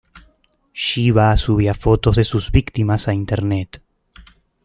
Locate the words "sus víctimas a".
2.23-3.13